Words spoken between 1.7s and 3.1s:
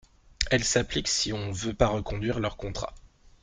pas reconduire leur contrat.